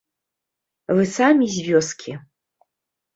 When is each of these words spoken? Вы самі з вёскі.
Вы 0.99 1.03
самі 1.17 1.45
з 1.57 1.65
вёскі. 1.67 2.11